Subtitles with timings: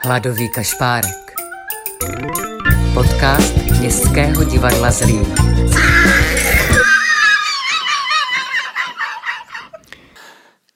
[0.00, 1.34] Hladový kašpárek.
[2.94, 5.34] Podcast Městského divadla Zlín.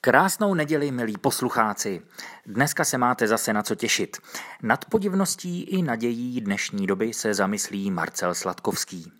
[0.01, 2.01] Krásnou neděli, milí poslucháci.
[2.45, 4.17] Dneska se máte zase na co těšit.
[4.63, 9.11] Nad podivností i nadějí dnešní doby se zamyslí Marcel Sladkovský.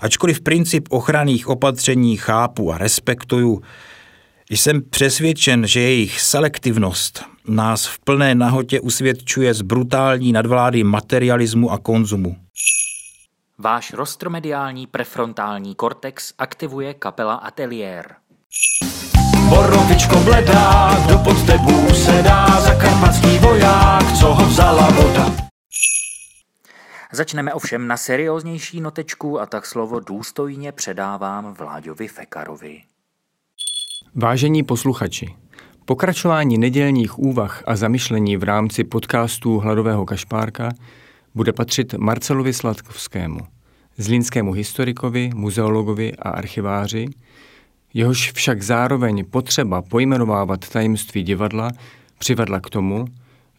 [0.00, 3.62] Ačkoliv princip ochranných opatření chápu a respektuju,
[4.50, 11.78] jsem přesvědčen, že jejich selektivnost nás v plné nahotě usvědčuje z brutální nadvlády materialismu a
[11.78, 12.36] konzumu.
[13.58, 18.14] Váš rostromediální prefrontální kortex aktivuje kapela Atelier.
[19.48, 25.50] Borovičko bledá, kdo pod tebou sedá, zakarpatský voják, co ho vzala voda.
[27.12, 32.82] Začneme ovšem na serióznější notečku a tak slovo důstojně předávám Vláďovi Fekarovi.
[34.14, 35.36] Vážení posluchači,
[35.90, 40.68] pokračování nedělních úvah a zamyšlení v rámci podcastů Hladového kašpárka
[41.34, 43.38] bude patřit Marcelovi Sladkovskému,
[43.96, 47.06] zlínskému historikovi, muzeologovi a archiváři,
[47.94, 51.70] jehož však zároveň potřeba pojmenovávat tajemství divadla
[52.18, 53.04] přivedla k tomu,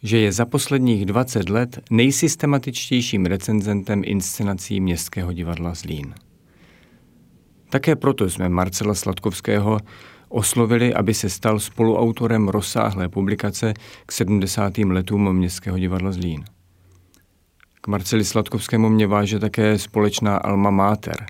[0.02, 6.14] že je za posledních 20 let nejsystematičtějším recenzentem inscenací Městského divadla Zlín.
[7.70, 9.78] Také proto jsme Marcela Sladkovského
[10.32, 13.74] oslovili, aby se stal spoluautorem rozsáhlé publikace
[14.06, 14.78] k 70.
[14.78, 16.44] letům Městského divadla Zlín.
[17.80, 21.26] K Marceli Sladkovskému mě váže také společná Alma Mater.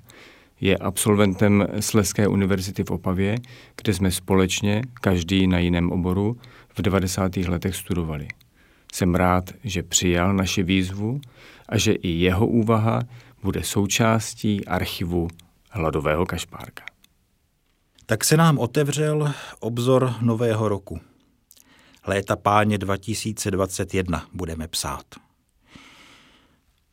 [0.61, 3.37] Je absolventem Sleské univerzity v Opavě,
[3.83, 6.37] kde jsme společně, každý na jiném oboru,
[6.79, 7.37] v 90.
[7.37, 8.29] letech studovali.
[8.93, 11.21] Jsem rád, že přijal naši výzvu
[11.69, 13.03] a že i jeho úvaha
[13.43, 15.29] bude součástí archivu
[15.71, 16.92] Hladového kašpárka.
[18.07, 21.01] Tak se nám otevřel obzor nového roku.
[22.07, 25.05] Léta páně 2021 budeme psát.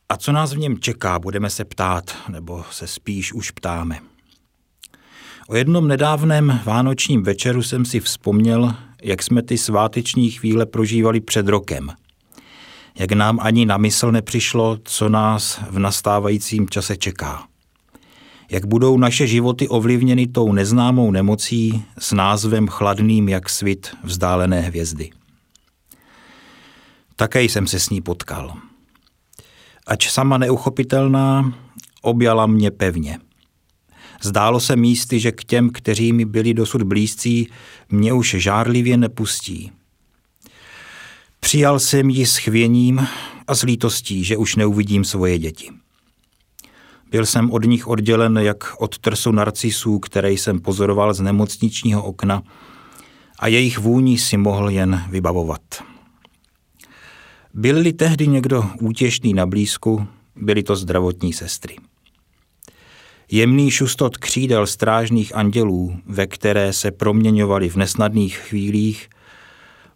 [0.09, 3.99] A co nás v něm čeká, budeme se ptát, nebo se spíš už ptáme.
[5.47, 11.47] O jednom nedávném vánočním večeru jsem si vzpomněl, jak jsme ty sváteční chvíle prožívali před
[11.47, 11.91] rokem.
[12.99, 17.48] Jak nám ani na mysl nepřišlo, co nás v nastávajícím čase čeká
[18.49, 25.09] jak budou naše životy ovlivněny tou neznámou nemocí s názvem chladným jak svit vzdálené hvězdy.
[27.15, 28.53] Také jsem se s ní potkal.
[29.87, 31.53] Ač sama neuchopitelná,
[32.01, 33.19] objala mě pevně.
[34.21, 37.47] Zdálo se místy, že k těm, kteří mi byli dosud blízcí,
[37.89, 39.71] mě už žárlivě nepustí.
[41.39, 43.07] Přijal jsem ji s chvěním
[43.47, 45.69] a s lítostí, že už neuvidím svoje děti.
[47.11, 52.43] Byl jsem od nich oddělen jak od trsu narcisů, které jsem pozoroval z nemocničního okna
[53.39, 55.61] a jejich vůní si mohl jen vybavovat.
[57.53, 61.75] Byl-li tehdy někdo útěšný na blízku, byly to zdravotní sestry.
[63.31, 69.09] Jemný šustot křídel strážných andělů, ve které se proměňovali v nesnadných chvílích,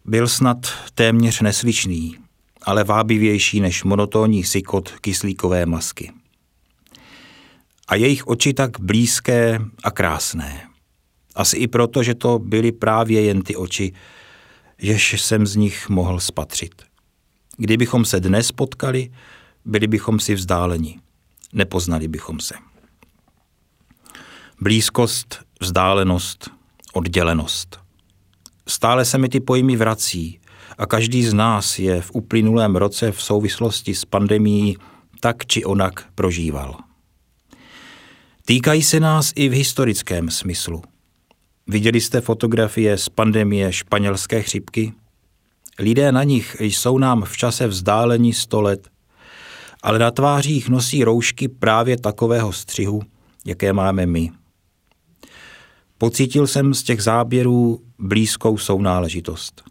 [0.04, 2.16] byl snad téměř neslyšný,
[2.62, 6.12] ale vábivější než monotónní sykot kyslíkové masky
[7.88, 10.68] a jejich oči tak blízké a krásné.
[11.34, 13.92] Asi i proto, že to byly právě jen ty oči,
[14.78, 16.82] jež jsem z nich mohl spatřit.
[17.56, 19.10] Kdybychom se dnes potkali,
[19.64, 20.98] byli bychom si vzdáleni.
[21.52, 22.54] Nepoznali bychom se.
[24.60, 26.50] Blízkost, vzdálenost,
[26.92, 27.80] oddělenost.
[28.68, 30.40] Stále se mi ty pojmy vrací
[30.78, 34.76] a každý z nás je v uplynulém roce v souvislosti s pandemí
[35.20, 36.76] tak či onak prožíval.
[38.46, 40.82] Týkají se nás i v historickém smyslu.
[41.66, 44.92] Viděli jste fotografie z pandemie španělské chřipky?
[45.78, 48.88] Lidé na nich jsou nám v čase vzdáleni sto let,
[49.82, 53.02] ale na tvářích nosí roušky právě takového střihu,
[53.46, 54.30] jaké máme my.
[55.98, 59.62] Pocítil jsem z těch záběrů blízkou sounáležitost.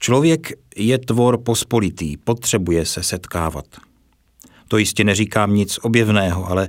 [0.00, 3.85] Člověk je tvor pospolitý, potřebuje se setkávat.
[4.68, 6.68] To jistě neříkám nic objevného, ale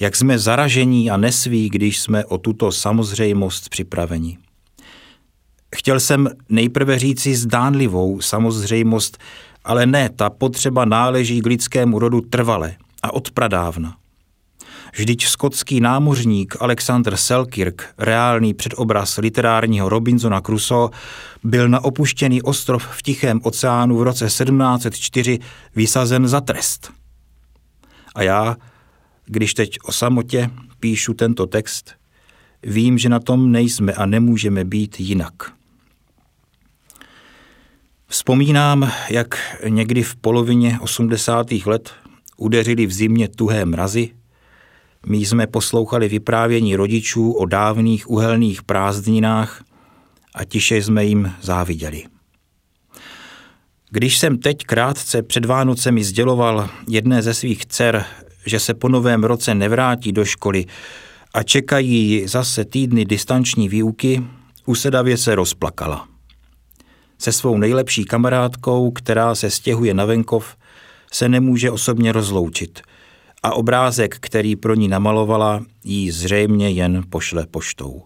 [0.00, 4.38] jak jsme zaražení a nesví, když jsme o tuto samozřejmost připraveni.
[5.76, 9.18] Chtěl jsem nejprve říci zdánlivou samozřejmost,
[9.64, 13.96] ale ne, ta potřeba náleží k lidskému rodu trvale a od pradávna.
[14.96, 20.90] Vždyť skotský námořník Alexander Selkirk, reálný předobraz literárního Robinsona Crusoe,
[21.44, 25.38] byl na opuštěný ostrov v Tichém oceánu v roce 1704
[25.76, 26.92] vysazen za trest.
[28.16, 28.56] A já,
[29.26, 31.94] když teď o samotě píšu tento text,
[32.62, 35.32] vím, že na tom nejsme a nemůžeme být jinak.
[38.06, 41.46] Vzpomínám, jak někdy v polovině 80.
[41.66, 41.92] let
[42.36, 44.10] udeřili v zimě tuhé mrazy.
[45.06, 49.64] My jsme poslouchali vyprávění rodičů o dávných uhelných prázdninách
[50.34, 52.15] a tiše jsme jim záviděli.
[53.90, 58.04] Když jsem teď krátce před Vánocemi sděloval jedné ze svých dcer,
[58.46, 60.64] že se po novém roce nevrátí do školy
[61.34, 64.22] a čekají zase týdny distanční výuky,
[64.66, 66.08] usedavě se rozplakala.
[67.18, 70.56] Se svou nejlepší kamarádkou, která se stěhuje na venkov,
[71.12, 72.80] se nemůže osobně rozloučit
[73.42, 78.02] a obrázek, který pro ní namalovala, jí zřejmě jen pošle poštou.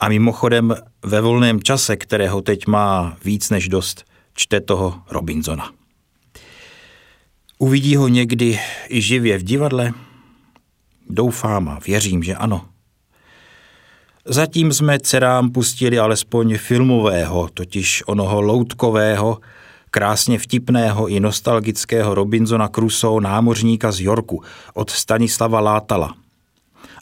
[0.00, 4.04] A mimochodem ve volném čase, kterého teď má víc než dost,
[4.36, 5.70] čte toho Robinsona.
[7.58, 9.92] Uvidí ho někdy i živě v divadle?
[11.10, 12.64] Doufám a věřím, že ano.
[14.24, 19.38] Zatím jsme dcerám pustili alespoň filmového, totiž onoho loutkového,
[19.90, 24.42] krásně vtipného i nostalgického Robinsona Crusoe námořníka z Yorku
[24.74, 26.14] od Stanislava Látala.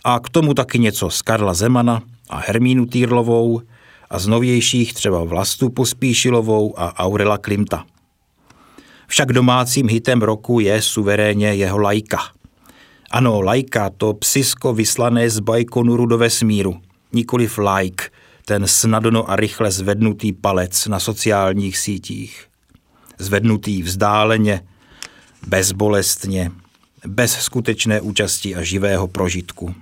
[0.05, 3.61] A k tomu taky něco z Karla Zemana a Hermínu Týrlovou
[4.11, 7.85] a z novějších třeba Vlastu Pospíšilovou a Aurela Klimta.
[9.07, 12.19] Však domácím hitem roku je suverénně jeho lajka.
[13.11, 16.81] Ano, lajka, to psisko vyslané z Bajkonuru do vesmíru,
[17.13, 18.05] nikoliv like,
[18.45, 22.47] ten snadno a rychle zvednutý palec na sociálních sítích.
[23.19, 24.61] Zvednutý vzdáleně,
[25.47, 26.51] bezbolestně,
[27.07, 29.75] bez skutečné účasti a živého prožitku.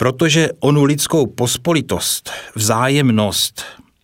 [0.00, 3.62] Protože onu lidskou pospolitost, vzájemnost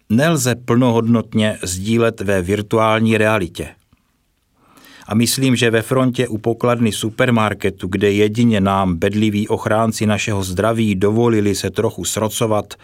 [0.08, 3.68] nelze plnohodnotně sdílet ve virtuální realitě.
[5.06, 10.94] A myslím, že ve frontě u pokladny supermarketu, kde jedině nám bedliví ochránci našeho zdraví
[10.94, 12.74] dovolili se trochu srocovat,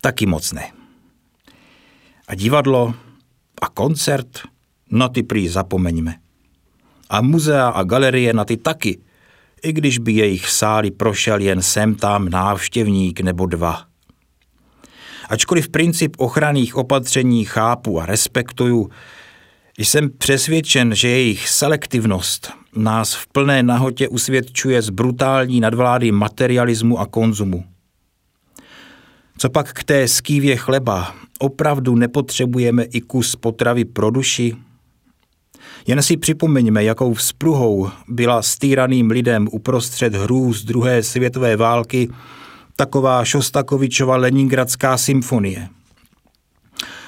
[0.00, 0.70] taky moc ne.
[2.28, 2.94] A divadlo
[3.62, 4.38] a koncert,
[4.90, 6.14] na ty prý zapomeňme.
[7.10, 8.98] A muzea a galerie na ty taky,
[9.62, 13.84] i když by jejich sály prošel jen sem tam návštěvník nebo dva.
[15.28, 18.90] Ačkoliv princip ochranných opatření chápu a respektuju,
[19.78, 27.06] jsem přesvědčen, že jejich selektivnost nás v plné nahotě usvědčuje z brutální nadvlády materialismu a
[27.06, 27.64] konzumu.
[29.38, 31.14] Co pak k té skývě chleba?
[31.38, 34.56] Opravdu nepotřebujeme i kus potravy pro duši?
[35.86, 42.08] Jen si připomeňme, jakou vzpruhou byla stýraným lidem uprostřed hrůz druhé světové války
[42.76, 45.68] taková Šostakovičova Leningradská symfonie.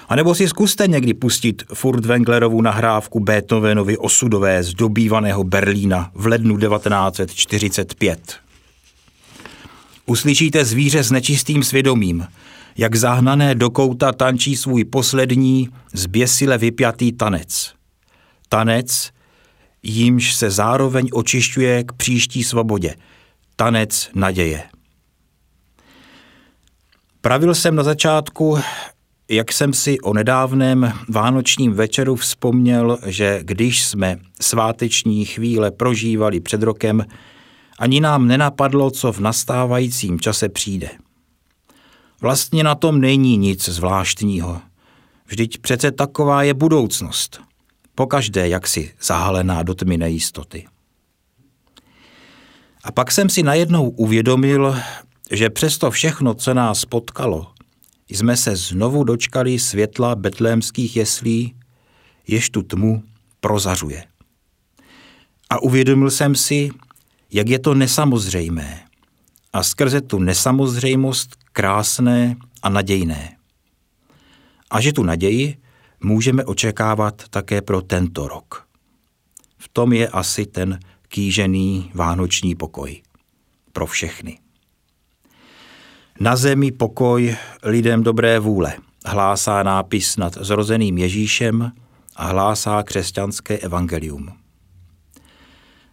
[0.08, 6.26] A nebo si zkuste někdy pustit Furt Wenglerovu nahrávku Beethovenovi osudové z dobývaného Berlína v
[6.26, 8.34] lednu 1945.
[10.06, 12.26] Uslyšíte zvíře s nečistým svědomím,
[12.76, 17.77] jak zahnané do kouta tančí svůj poslední, zběsile vypjatý tanec.
[18.48, 19.10] Tanec,
[19.82, 22.94] jímž se zároveň očišťuje k příští svobodě.
[23.56, 24.62] Tanec naděje.
[27.20, 28.58] Pravil jsem na začátku,
[29.30, 36.62] jak jsem si o nedávném vánočním večeru vzpomněl, že když jsme sváteční chvíle prožívali před
[36.62, 37.06] rokem,
[37.78, 40.90] ani nám nenapadlo, co v nastávajícím čase přijde.
[42.20, 44.60] Vlastně na tom není nic zvláštního.
[45.26, 47.40] Vždyť přece taková je budoucnost.
[47.98, 50.66] Pokaždé jaksi zahalená do tmy nejistoty.
[52.84, 54.76] A pak jsem si najednou uvědomil,
[55.30, 57.52] že přesto všechno, co nás potkalo,
[58.08, 61.54] jsme se znovu dočkali světla betlémských jeslí,
[62.26, 63.02] jež tu tmu
[63.40, 64.04] prozařuje.
[65.50, 66.70] A uvědomil jsem si,
[67.32, 68.80] jak je to nesamozřejmé
[69.52, 73.36] a skrze tu nesamozřejmost krásné a nadějné.
[74.70, 75.67] A že tu naději
[76.02, 78.66] můžeme očekávat také pro tento rok.
[79.58, 80.78] V tom je asi ten
[81.08, 83.02] kýžený vánoční pokoj
[83.72, 84.38] pro všechny.
[86.20, 88.76] Na zemi pokoj lidem dobré vůle,
[89.06, 91.72] hlásá nápis nad zrozeným Ježíšem
[92.16, 94.28] a hlásá křesťanské evangelium.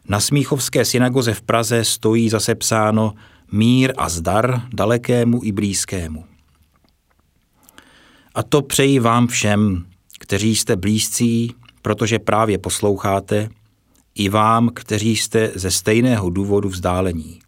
[0.10, 3.14] Na Smíchovské synagoze v Praze stojí zase psáno
[3.52, 6.26] mír a zdar dalekému i blízkému.
[8.36, 9.86] A to přeji vám všem,
[10.25, 13.50] kteří jste blízcí, protože právě posloucháte,
[14.15, 17.39] i vám, kteří jste ze stejného důvodu vzdálení.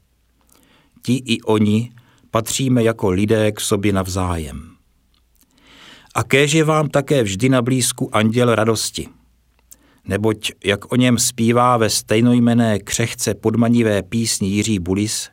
[1.01, 1.91] Ti i oni
[2.31, 4.69] patříme jako lidé k sobě navzájem.
[6.15, 9.07] A kéž je vám také vždy na blízku anděl radosti.
[10.05, 15.29] Neboť, jak o něm zpívá ve stejnojmené křehce podmanivé písni Jiří Bulis,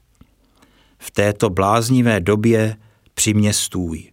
[0.99, 2.77] v této bláznivé době
[3.15, 4.11] při mě stůj.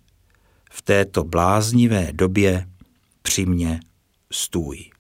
[0.72, 2.71] v této bláznivé době
[3.32, 3.46] při
[4.32, 4.92] stůj.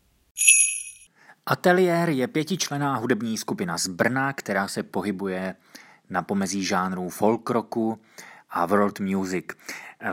[1.45, 5.55] Ateliér je pětičlená hudební skupina z Brna, která se pohybuje
[6.09, 8.01] na pomezí žánrů folk rocku
[8.49, 9.45] a world music.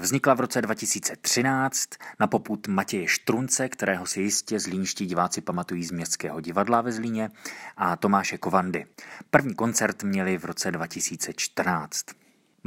[0.01, 1.89] Vznikla v roce 2013
[2.21, 7.31] na poput Matěje Štrunce, kterého si jistě zlínští diváci pamatují z Městského divadla ve Zlíně,
[7.77, 8.87] a Tomáše Kovandy.
[9.31, 12.07] První koncert měli v roce 2014.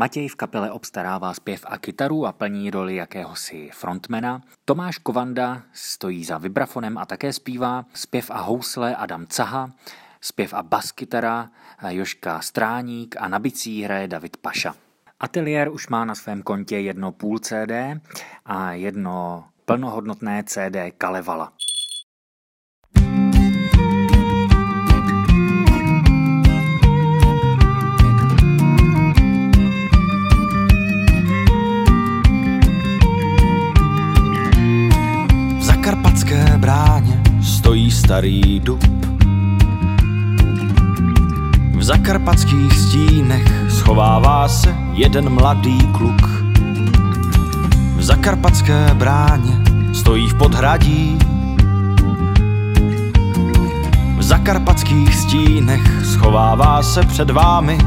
[0.01, 4.41] Matěj v kapele obstarává zpěv a kytaru a plní roli jakéhosi frontmana.
[4.65, 7.85] Tomáš Kovanda stojí za vibrafonem a také zpívá.
[7.93, 9.71] Zpěv a housle Adam Caha,
[10.21, 11.49] zpěv a baskytara
[11.89, 14.75] Joška Stráník a na bicí hraje David Paša.
[15.19, 17.71] Ateliér už má na svém kontě jedno půl CD
[18.45, 21.53] a jedno plnohodnotné CD Kalevala.
[38.11, 38.83] Starý dub.
[41.75, 46.21] V zakarpatských stínech schovává se jeden mladý kluk.
[47.95, 49.63] V zakarpatské bráně
[49.93, 51.17] stojí v podhradí.
[54.17, 57.77] V zakarpatských stínech schovává se před vámi.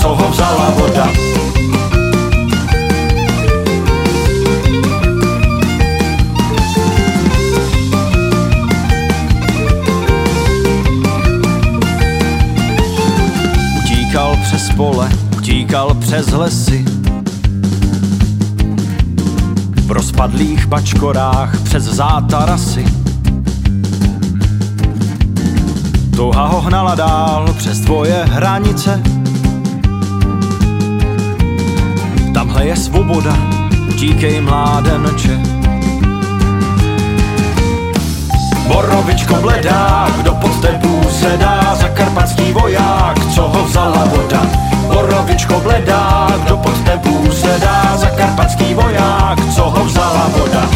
[0.00, 1.08] Co ho vzala voda.
[13.78, 16.84] Utíkal přes pole, utíkal přes lesy,
[19.86, 22.84] v rozpadlých bačkorách přes zátarasy.
[26.16, 29.02] Touha ho hnala dál přes tvoje hranice.
[32.60, 33.32] Tamhle je svoboda,
[33.88, 35.32] utíkej mládenče.
[38.68, 44.44] Borovičko bledá, kdo pod tebou sedá, zakarpatský voják, co ho vzala voda.
[44.92, 50.68] Borovičko bledá, kdo pod tebou sedá, zakarpatský voják, co ho vzala voda.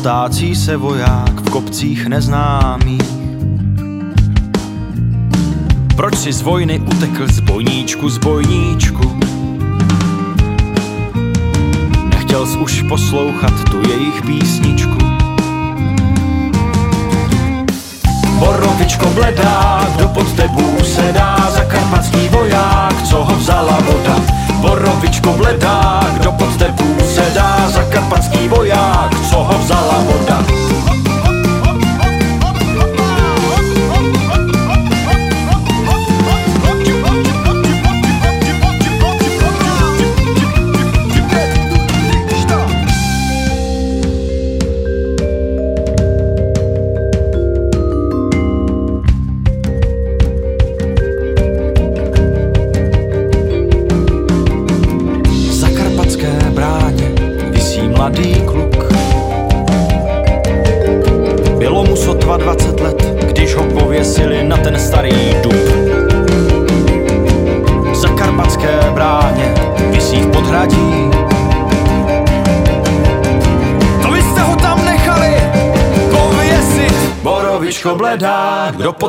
[0.00, 3.10] Potácí se voják v kopcích neznámých.
[5.96, 9.20] Proč si z vojny utekl z bojníčku, z bojníčku?
[12.14, 14.98] Nechtěl jsi už poslouchat tu jejich písničku.
[18.38, 24.16] Borovičko bledá, kdo pod tebou sedá, zakarpatský voják, co ho vzala voda.
[24.60, 28.79] Borovičko bledá, kdo pod tebou sedá, zakarpatský voják,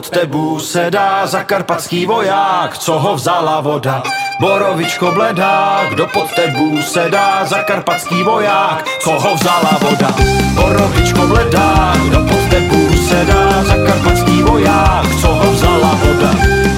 [0.01, 4.01] pod tebou sedá, zakarpatský voják, co ho vzala voda.
[4.39, 10.09] Borovičko bledá, kdo pod tebou sedá, zakarpatský voják, co ho vzala voda.
[10.57, 16.31] Borovičko bledá, kdo pod tebou sedá, zakarpatský voják, co ho vzala voda.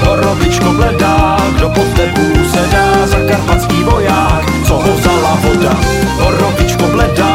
[0.03, 5.73] Borovičko bledá, kdo pod tebou sedá, zakarpatský voják, co ho vzala voda.
[6.19, 7.32] Borovičko bledá,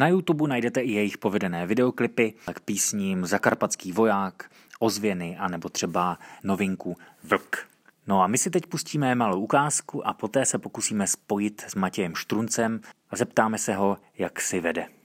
[0.00, 6.18] Na YouTube najdete i jejich povedené videoklipy k písním Zakarpatský voják, Ozvěny a nebo třeba
[6.44, 7.66] novinku Vlk.
[8.06, 12.14] No a my si teď pustíme malou ukázku a poté se pokusíme spojit s Matějem
[12.14, 12.80] Štruncem
[13.10, 14.99] a zeptáme se ho, jak si vede.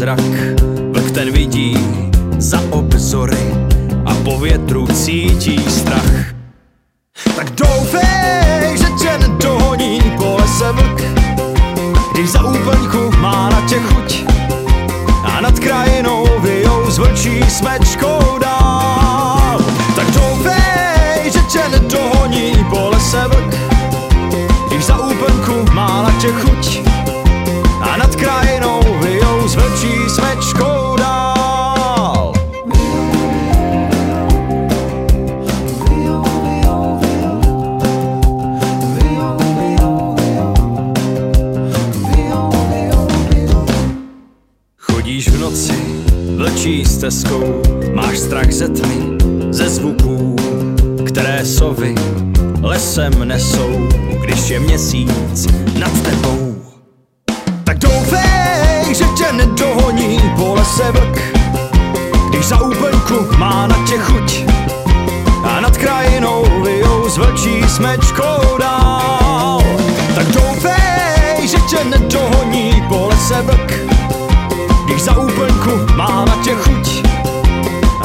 [0.00, 0.20] Zrak.
[0.92, 1.76] Vlk ten vidí
[2.38, 3.44] za obzory
[4.06, 6.32] a po větru cítí strach.
[7.36, 11.00] Tak doufej, že tě nedohoní po lese vlk,
[12.12, 14.24] když za úplňku má na tě chuť
[15.24, 19.60] a nad krajinou vyjou z vlčí smečkou dál.
[19.96, 23.54] Tak doufej, že tě nedohoní po lese vlk,
[24.68, 26.69] když za úplnku má na tě chuť
[72.00, 73.72] nedohoní po lese vlk,
[74.84, 77.06] když za úplňku má na tě chuť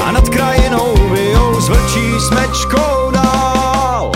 [0.05, 4.11] a nad krajinou vyjou z vlčí smečkou dál.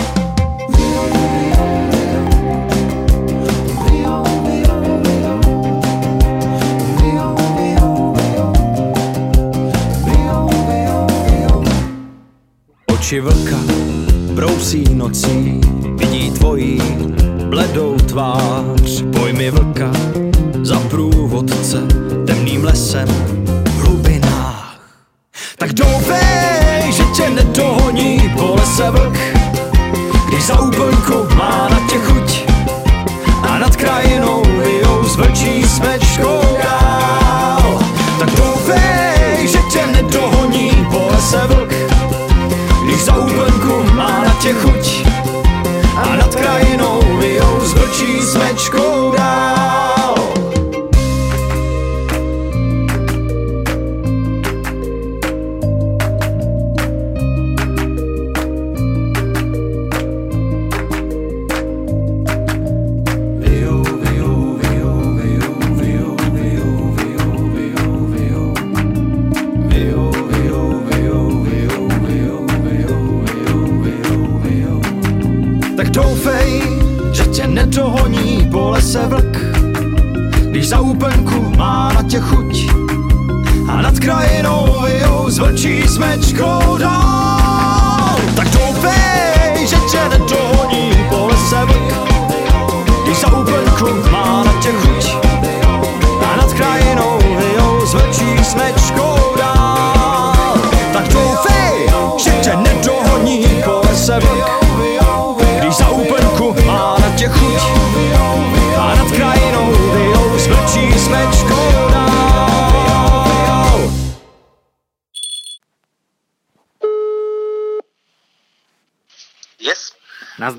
[12.92, 13.56] Oči vlka
[14.34, 15.60] brousí nocí,
[15.96, 16.82] vidí tvojí
[17.48, 18.59] bledou tvář.
[22.90, 23.39] Sam.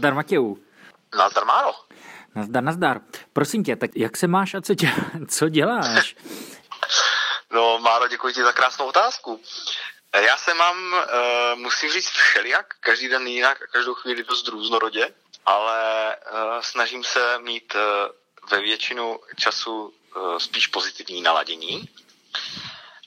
[0.01, 0.63] Nazdar Matěju.
[1.17, 1.73] nazdar Máro.
[2.35, 3.01] Nazdar, nazdar.
[3.33, 4.91] Prosím tě, tak jak se máš a co, tě,
[5.27, 6.15] co děláš?
[7.53, 9.41] No Máro, děkuji ti za krásnou otázku.
[10.15, 15.13] Já se mám, uh, musím říct, všelijak, každý den jinak a každou chvíli dost různorodě,
[15.45, 17.81] ale uh, snažím se mít uh,
[18.51, 21.89] ve většinu času uh, spíš pozitivní naladění.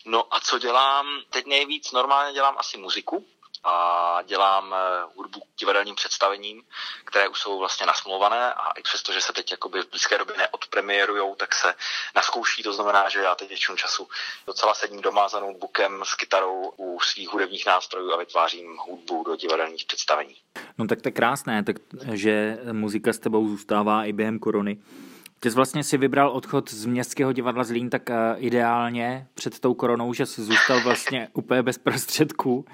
[0.04, 1.06] No a co dělám?
[1.30, 3.26] Teď nejvíc normálně dělám asi muziku
[3.64, 4.78] a dělám eh,
[5.16, 6.62] hudbu divadelním představením,
[7.04, 10.36] které už jsou vlastně nasmluvané a i přesto, že se teď jakoby v blízké době
[10.36, 11.74] neodpremiérujou, tak se
[12.16, 12.62] naskouší.
[12.62, 14.08] To znamená, že já teď většinu času
[14.46, 19.36] docela sedím doma za notebookem s kytarou u svých hudebních nástrojů a vytvářím hudbu do
[19.36, 20.36] divadelních představení.
[20.78, 21.76] No tak to je krásné, tak,
[22.12, 24.78] že muzika s tebou zůstává i během korony.
[25.44, 29.74] Ty jsi vlastně si vybral odchod z Městského divadla Zlín tak uh, ideálně před tou
[29.74, 32.64] koronou, že jsi zůstal vlastně úplně bez prostředků.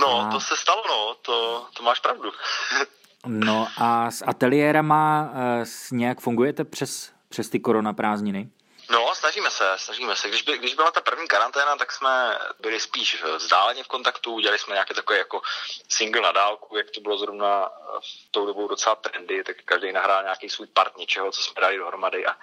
[0.00, 2.30] No, A- to se stalo, no, to, to máš pravdu.
[3.26, 8.48] No a s ateliérama uh, nějak fungujete přes, přes ty korona prázdniny?
[8.90, 10.28] No, snažíme se, snažíme se.
[10.28, 14.58] Když, by, když byla ta první karanténa, tak jsme byli spíš vzdáleně v kontaktu, udělali
[14.58, 15.42] jsme nějaký takový jako
[15.88, 17.70] single na dálku, jak to bylo zrovna
[18.00, 21.76] v tou dobou docela trendy, tak každý nahrál nějaký svůj part něčeho, co jsme dali
[21.76, 22.36] dohromady a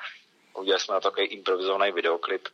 [0.54, 2.48] udělali jsme na takový improvizovaný videoklip.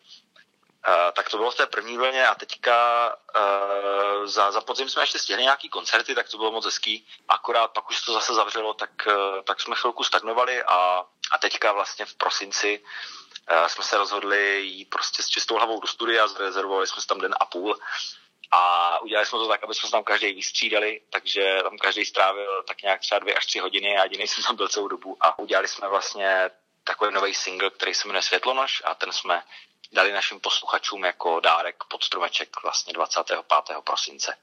[0.88, 5.04] Uh, tak to bylo v té první vlně a teďka uh, za, za podzim jsme
[5.04, 7.08] ještě stihli nějaký koncerty, tak to bylo moc hezký.
[7.28, 11.72] Akorát pak už to zase zavřelo, tak, uh, tak jsme chvilku stagnovali a, a teďka
[11.72, 13.17] vlastně v prosinci uh,
[13.68, 17.36] jsme se rozhodli jít prostě s čistou hlavou do studia, zrezervovali jsme si tam den
[17.40, 17.80] a půl
[18.52, 22.64] a udělali jsme to tak, aby jsme se tam každý vystřídali, takže tam každý strávil
[22.68, 25.40] tak nějak třeba dvě až tři hodiny a jediný jsem tam byl celou dobu a
[25.40, 26.50] udělali jsme vlastně
[26.84, 29.44] takový nový single, který se jmenuje Světlonož a ten jsme
[29.92, 33.82] dali našim posluchačům jako dárek pod stromeček vlastně 25.
[33.84, 34.38] prosince.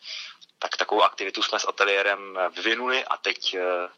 [0.59, 3.89] Tak takovou aktivitu jsme s ateliérem vyvinuli a teď, eh,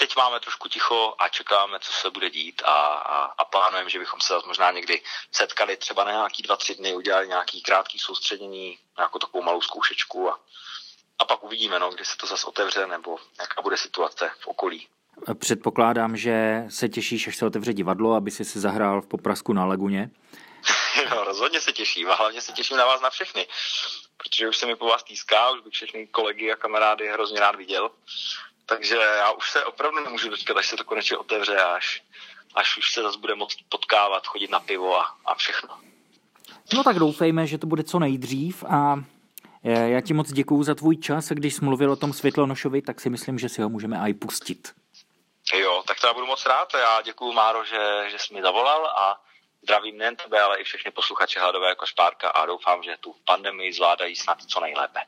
[0.00, 2.76] teď máme trošku ticho a čekáme, co se bude dít a,
[3.16, 6.94] a, a plánujeme, že bychom se možná někdy setkali třeba na nějaký dva, tři dny,
[6.94, 10.40] udělali nějaký krátký soustředění, jako takovou malou zkoušečku a,
[11.18, 14.88] a pak uvidíme, no, kdy se to zase otevře nebo jaká bude situace v okolí.
[15.38, 19.64] Předpokládám, že se těšíš, až se otevře divadlo, aby si se zahrál v Poprasku na
[19.64, 20.10] Laguně.
[21.10, 23.46] no, rozhodně se těším a hlavně se těším na vás na všechny,
[24.16, 27.56] protože už se mi po vás týská, už bych všechny kolegy a kamarády hrozně rád
[27.56, 27.90] viděl.
[28.70, 32.02] Takže já už se opravdu nemůžu dočkat, až se to konečně otevře, až,
[32.54, 35.80] až už se zase bude moct potkávat, chodit na pivo a, a všechno.
[36.74, 38.96] No tak doufejme, že to bude co nejdřív a
[39.64, 42.82] e, já ti moc děkuju za tvůj čas a když jsi mluvil o tom Světlonošovi,
[42.82, 44.72] tak si myslím, že si ho můžeme i pustit.
[45.54, 46.68] Jo, tak to já budu moc rád.
[46.74, 49.20] Já děkuju Máro, že, že jsi mi zavolal a
[49.62, 54.16] Zdravím nejen tebe, ale i všechny posluchače Hladové Špárka a doufám, že tu pandemii zvládají
[54.16, 55.00] snad co nejlépe.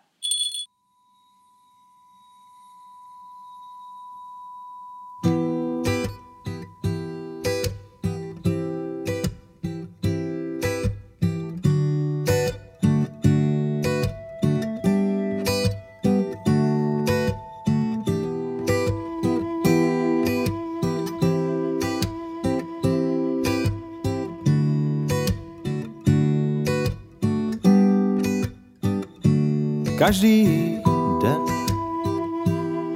[30.02, 30.78] Každý
[31.22, 31.42] den.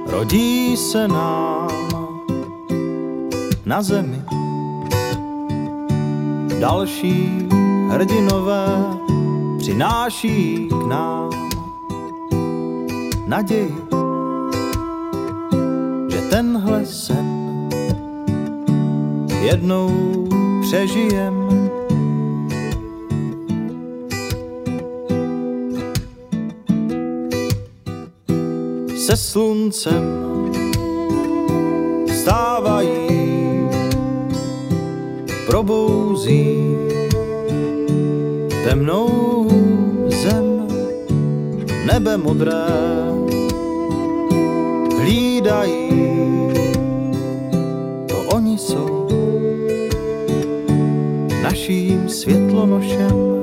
[0.07, 1.71] Rodí se nám
[3.65, 4.21] na zemi
[6.59, 7.47] další
[7.89, 8.67] hrdinové
[9.57, 11.29] přináší k nám
[13.27, 13.75] naději,
[16.11, 17.69] že tenhle sen
[19.41, 19.91] jednou
[20.61, 21.66] přežijem
[29.07, 30.03] se sluncem
[32.21, 33.07] stávají,
[35.45, 36.75] probouzí
[38.63, 39.47] temnou
[40.07, 40.67] zem,
[41.85, 42.67] nebe modré
[44.99, 45.89] hlídají,
[48.07, 49.07] to oni jsou
[51.43, 53.36] naším světlonošem.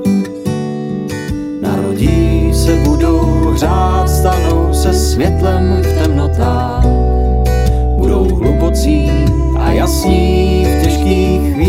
[2.94, 6.87] Budou hřát, stanou se světlem v temnotách.
[7.96, 9.11] Budou hlubocí
[9.59, 11.63] a jasní v těžkých chvílích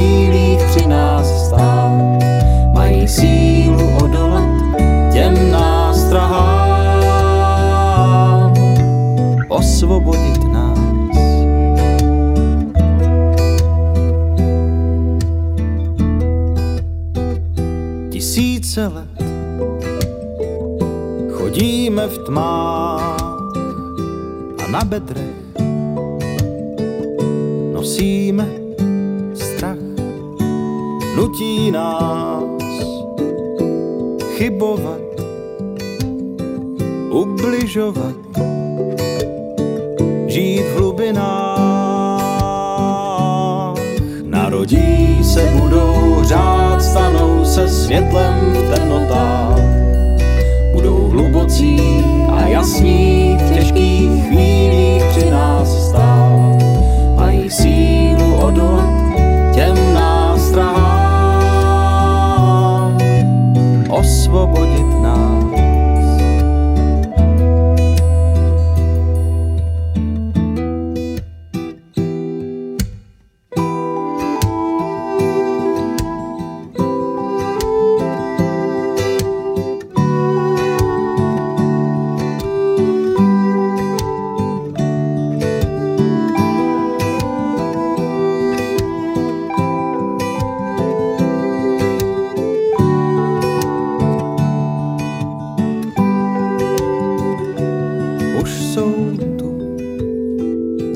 [24.95, 25.24] a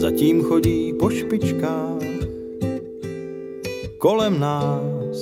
[0.10, 2.02] zatím chodí po špičkách
[3.98, 5.22] kolem nás,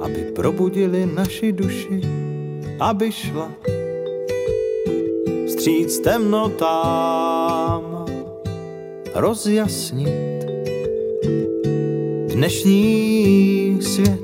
[0.00, 2.00] aby probudili naši duši,
[2.80, 3.52] aby šla
[5.46, 6.64] vstříc temnotám
[9.14, 10.48] rozjasnit
[12.32, 14.20] dnešní svět.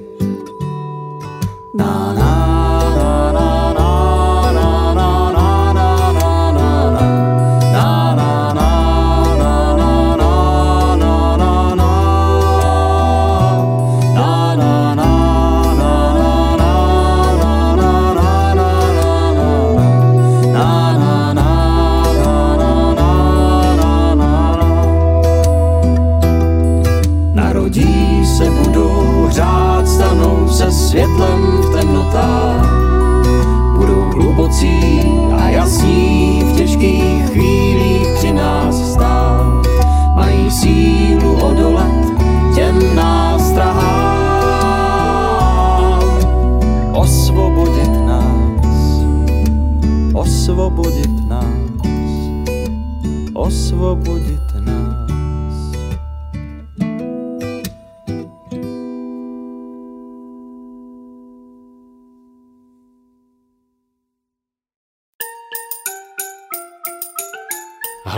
[1.77, 2.28] Na, na.
[34.59, 34.98] See.